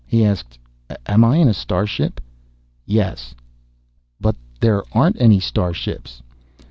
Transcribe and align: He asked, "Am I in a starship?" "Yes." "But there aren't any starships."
He 0.07 0.25
asked, 0.25 0.57
"Am 1.05 1.23
I 1.23 1.35
in 1.37 1.47
a 1.47 1.53
starship?" 1.53 2.19
"Yes." 2.87 3.35
"But 4.19 4.35
there 4.59 4.81
aren't 4.93 5.21
any 5.21 5.39
starships." 5.39 6.23